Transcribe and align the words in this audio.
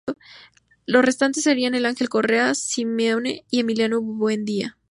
Los 0.87 1.05
restantes 1.05 1.43
serían 1.43 1.73
de 1.73 1.85
Ángel 1.87 2.09
Correa, 2.09 2.55
Simeone 2.55 3.45
y 3.51 3.59
Emiliano 3.59 4.01
Buendía. 4.01 4.75